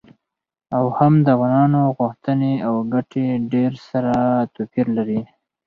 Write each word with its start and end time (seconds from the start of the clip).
او 0.75 0.85
هم 0.97 1.13
د 1.25 1.27
افغانانو 1.35 1.81
غوښتنې 1.97 2.53
او 2.67 2.75
ګټې 2.93 3.27
ډیر 3.53 3.71
سره 3.89 4.13
توپیر 4.55 4.87
لري. 4.97 5.21